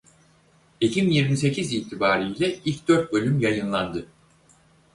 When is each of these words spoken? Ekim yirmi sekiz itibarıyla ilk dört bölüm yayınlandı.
Ekim 0.81 1.09
yirmi 1.09 1.37
sekiz 1.37 1.73
itibarıyla 1.73 2.47
ilk 2.47 2.87
dört 2.87 3.13
bölüm 3.13 3.39
yayınlandı. 3.39 4.05